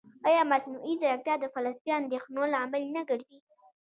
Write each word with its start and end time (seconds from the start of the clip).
ایا 0.29 0.41
مصنوعي 0.51 0.93
ځیرکتیا 1.01 1.35
د 1.39 1.45
فلسفي 1.55 1.89
اندېښنو 1.99 2.41
لامل 2.53 2.83
نه 2.95 3.01
ګرځي؟ 3.09 3.37